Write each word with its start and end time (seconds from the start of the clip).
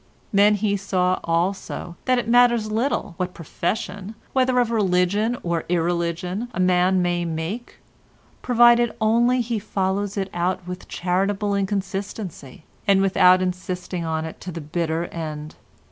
Then 0.33 0.55
he 0.55 0.77
saw 0.77 1.19
also 1.23 1.95
that 2.05 2.17
it 2.17 2.27
matters 2.27 2.71
little 2.71 3.13
what 3.17 3.35
profession, 3.35 4.15
whether 4.33 4.57
of 4.59 4.71
religion 4.71 5.37
or 5.43 5.63
irreligion, 5.69 6.47
a 6.55 6.59
man 6.59 7.03
may 7.03 7.23
make, 7.23 7.77
provided 8.41 8.95
only 8.99 9.41
he 9.41 9.59
follows 9.59 10.17
it 10.17 10.31
out 10.33 10.67
with 10.67 10.87
charitable 10.87 11.53
inconsistency, 11.53 12.63
and 12.87 12.99
without 12.99 13.43
insisting 13.43 14.03
on 14.03 14.25
it 14.25 14.41
to 14.41 14.51
the 14.51 14.59
bitter 14.59 15.05
end. 15.05 15.53